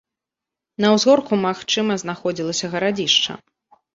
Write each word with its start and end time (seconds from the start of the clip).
На 0.85 0.93
ўзгорку, 0.95 1.33
магчыма, 1.41 1.97
знаходзілася 2.03 2.71
гарадзішча. 2.75 3.37